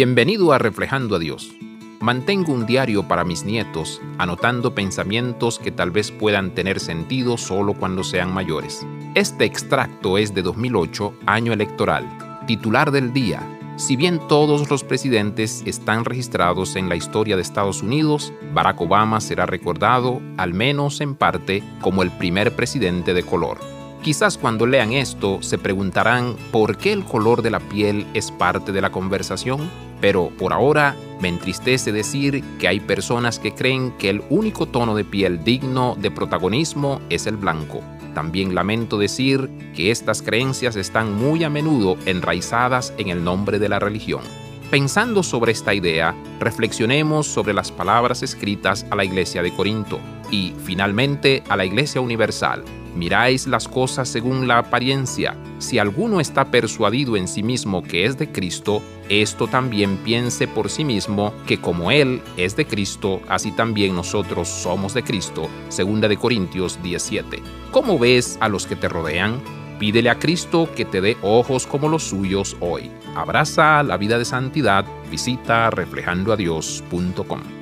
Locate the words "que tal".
5.58-5.90